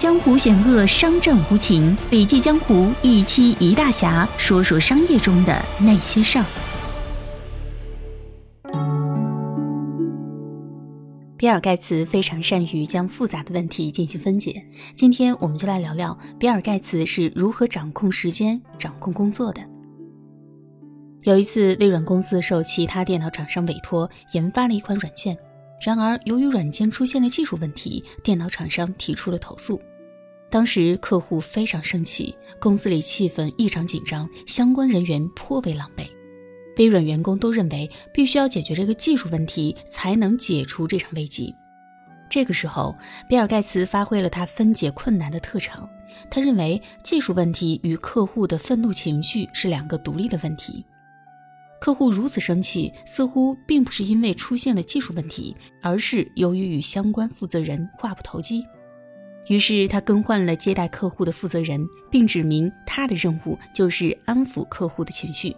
[0.00, 1.94] 江湖险恶，商战无情。
[2.08, 6.44] 笔记江湖一期一大侠，说说商业中的那些事儿。
[11.36, 14.64] 比尔盖茨非常善于将复杂的问题进行分解。
[14.94, 19.60] 今天我们就来聊聊比尔盖茨是如何掌控时间、掌控工作的。
[21.24, 25.36] 有一次，微软公司受其他电脑厂商委托研发了一款软件，
[25.80, 29.80] 然而由于软件出现了技术问题，电脑厂商提出了投诉。
[30.50, 36.06] 当时客户非常生气，公司里气氛异常紧张，相关人员颇为狼狈。
[36.76, 41.54] 微软员工都认为，必须要解决这个技术问题，才能解除这场危机。
[42.28, 42.96] 这个时候，
[43.28, 45.88] 比尔盖茨发挥了他分解困难的特长。
[46.30, 50.84] 他认为，技术问题与客户的愤怒情绪是两个独立的问题。
[51.80, 58.62] 客户如此生气，似乎并不是因为出现了技术问题，而是由于与相关负责人话不投机。
[59.48, 65.56] 于是，他更换了接待客户的负责人，并指明他的任务就是安抚客户的情绪。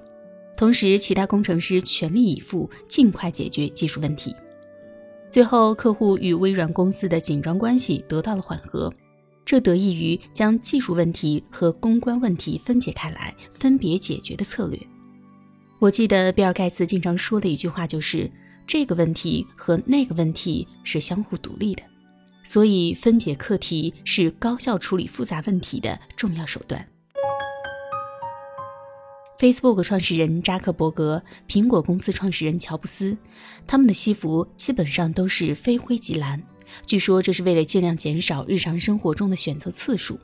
[0.56, 4.34] 同时，其他工程师全力以赴，尽快解决技术问题。
[5.30, 8.90] 最后，客户与微软公司的紧张关系得到了缓和，
[9.44, 14.78] 这得益于将技术问题和公关问题分解开来，分别解决的策略。
[15.82, 18.30] 我记得比尔·盖茨经常说的一句话就是
[18.68, 21.82] ：“这个问题和那个问题是相互独立的，
[22.44, 26.88] 所以分解课题是高效处理复杂问题的重要手段。”
[29.40, 33.18] Facebook 创始人扎克伯格、苹果公司创始人乔布斯，
[33.66, 36.40] 他们的西服基本上都是非灰即蓝。
[36.86, 40.16] 据说这是为了尽量减少日常生活中的选择次数。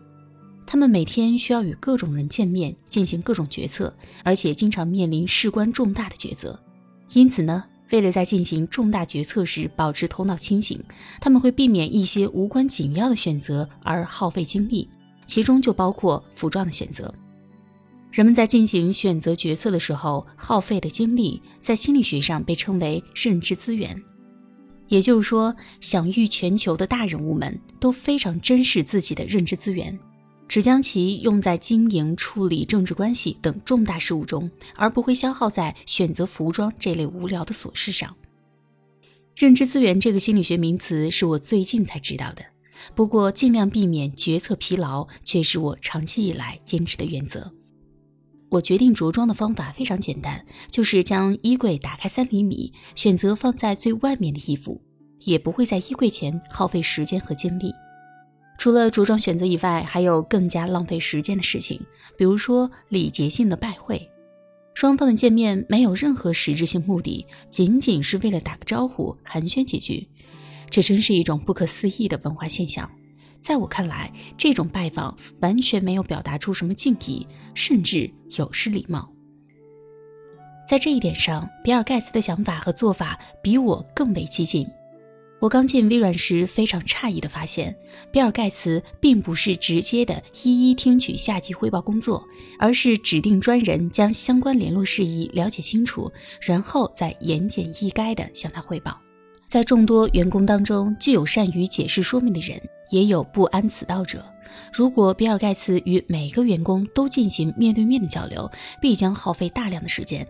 [0.70, 6.60] 他们每天需要与各种人见面，进行各种决策，而且经常面临事关重大的抉择。
[7.14, 10.78] 因此呢，为了在进行重大决策时保持头脑清醒，
[11.22, 14.86] 他们会避免一些无关紧要的选择而耗费精力，
[15.24, 17.14] 其中就包括服装的选择。
[18.12, 23.98] 人们在进行选择决策的时候耗费的精力，在心理学上被称为认知资源。
[24.88, 29.98] 也就是说，享誉全球的大人物们都非常珍视自己的认知资源，
[30.48, 38.16] 只将其用在经营、处理政治关系等重大事务中，而不会消耗在选择服装这类无聊的琐事上。
[39.36, 42.42] 认知资源这个心理学名词是我最近才知道的，
[42.94, 47.52] 不过尽量避免决策疲劳却是我长期以来坚持的原则。
[48.50, 54.80] 我决定着装的方法非常简单，就是将衣柜打开三厘米，选择放在最外面的衣服，
[55.20, 57.72] 也不会在衣柜前耗费时间和精力。
[58.68, 61.80] 除了着装选择以外，还有更加浪费时间的事情，
[62.18, 64.10] 比如说礼节性的拜会。
[64.74, 70.06] 双方的见面没有任何实质性目的，仅仅是为了打个招呼、寒暄几句，
[70.68, 72.90] 这真是一种不可思议的文化现象。
[73.40, 79.10] 在我看来，这种拜访完全没有表达出什么敬意，甚至有失礼貌。
[80.68, 84.68] 在这一点上，比尔·盖茨的想法和做法比我更为激进。
[85.40, 87.76] 我刚进微软时，非常诧异地发现，
[88.10, 92.26] 比尔·盖茨并不是直接的一一听取下级汇报工作，
[92.58, 96.10] 而是指定专人将相关联络事宜了解清楚，
[96.40, 98.98] 然后再言简意赅地向他汇报。
[99.46, 102.60] 在众多员工当中，既有善于解释说明的人，
[102.90, 104.24] 也有不谙此道者。
[104.72, 108.50] 如果比尔·盖茨与每个员工都进行面对面的交流，
[108.82, 110.26] 必将耗费大量的时间。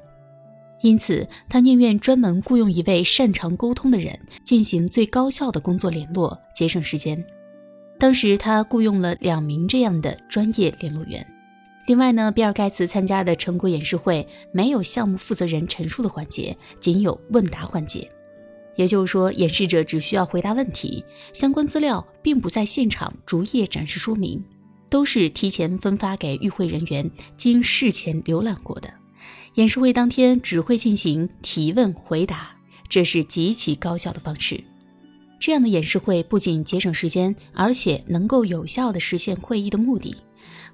[0.81, 7.25] 因此，他宁愿专门雇佣一位擅长沟通的人，进行最高效的工作联络，节省时间。
[7.99, 11.27] 当时，他雇佣了两名这样的专业联络员。
[11.89, 18.09] 另外呢，比尔·盖茨参加的成果演示会没有项目负责人陈述的环节，仅有问答环节。
[18.77, 24.41] 也就是说，演示者只需要回答问题，相关资料并不在现场逐页展示说明，
[24.89, 28.89] 都是提前分发给与会人员，经事前浏览过的。
[29.59, 32.55] 演示会当天只会进行提问回答，
[32.89, 34.63] 这是极其高效的方式。
[35.41, 40.15] 这样的演示会不仅节省时间，而且能够有效地实现会议的目的。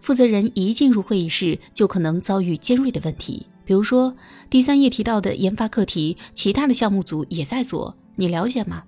[0.03, 3.47] 负责人一进入会议室，就可能遭遇尖锐的问题。
[3.65, 4.15] 比如说，
[4.51, 8.85] 第三页提到的研发课题，其他的项目组也在做，你了解吗？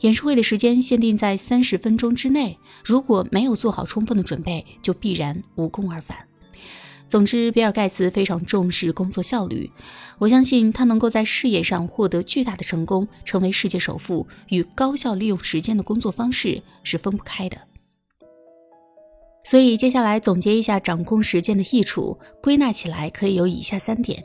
[0.00, 6.18] 演示会的时间限定在三十分钟之内，如果没有做好充分的准备，就必然无功而返。
[7.10, 9.68] 总之，比尔·盖茨非常重视工作效率，
[10.20, 17.58] 我相信他能够在事业上获得巨大的成功，成为世界首富，与高效利用时间的工作方式是分不开的。
[19.42, 24.24] 所以，接下来总结一下掌控时间的益处，归纳起来可以有以下三点：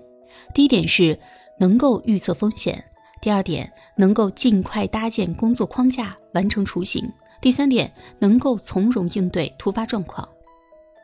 [0.54, 1.20] 第一点是
[1.60, 2.76] 能够预测风险；
[3.20, 7.04] 第二点能够尽快搭建工作框架，完成雏形；
[7.42, 10.30] 第三点，能够从容应对突发状况。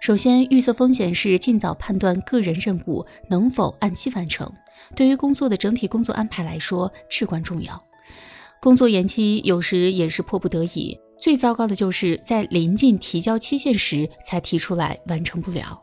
[0.02, 4.52] 首先，预测风险是尽早判断个人任务能否按期完成，
[4.96, 7.80] 对于工作的整体工作安排来说至关重要。
[8.60, 15.80] 工作延期有时也是迫不得已，最糟糕的就是在临近提交期限时才提出来完成不了。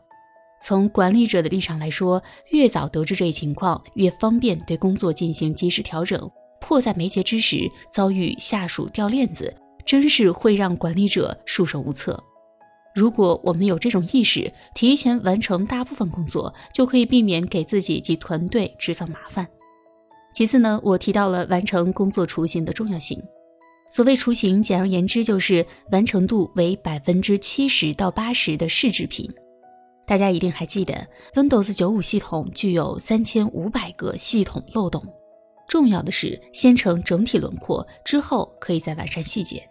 [0.61, 6.29] 从管理者的立场来说，越早得知这一情况，越方便对工作进行及时调整。
[6.59, 9.55] 迫在眉睫之时遭遇下属掉链子，
[9.85, 12.21] 真是会让管理者束手无策。
[12.95, 19.47] 如果我们有这种意识，提前完成大部分工作，就可以避免给自己及团队制造麻烦。
[20.33, 23.21] 其次呢，我提到了完成工作雏形的重要性。
[23.91, 29.27] 所谓雏形，简而言之就是完成度为百分之七十到八十的试制品。
[30.05, 35.03] 大家一定还记得，Windows 九五系统具有三千五百个系统漏洞。
[35.67, 39.69] 重要的是，先成整体轮廓，之后可以再完善细节。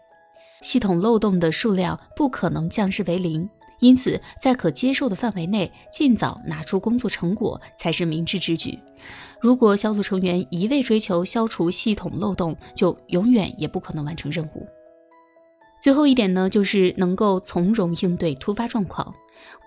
[0.63, 3.49] 系统漏洞的数量不可能降至为零，
[3.81, 8.79] 因此在可接受的范围内，尽早拿出工作成果才是明智之举。
[9.41, 14.67] 如果小组成员一味追求消除系统漏洞，就永远也不可能完成任务。
[15.81, 19.15] 最后一点呢，就是能够从容应对突发状况。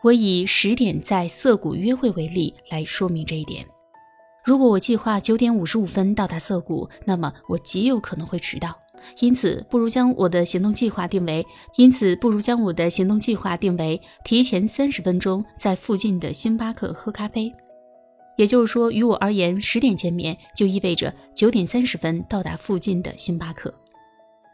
[0.04, 3.66] 我以十点在涩谷约会为例来说明这一点。
[4.44, 8.81] 如果我计划九点五十五分到达涩谷，那么我极有可能会迟到。
[9.20, 11.46] 因此，不如将我的行动计划定为，
[11.76, 17.52] 因此不如将我的行动计划定为提前三十分钟在附近的星巴克喝咖啡。
[18.38, 23.74] 也就是说，于我而言，十点见面就意味着九点三十分到达附近的星巴克。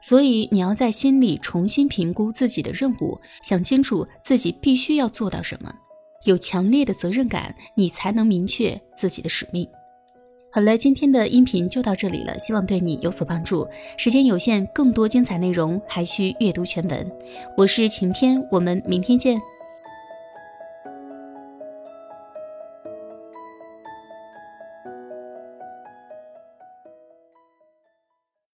[0.02, 5.74] 所以，你要在心里重新评估自己的任务，想清楚自己必须要做到什么，
[6.26, 9.68] 有强烈的责任感，你才能明确自己的使命。
[10.50, 13.68] 好了，今天的音频就到这里了，希望对你有所帮助。
[13.98, 17.12] 时间有限，更多精彩内容还需阅读全文。
[17.58, 19.40] 我是晴天，我们明天见。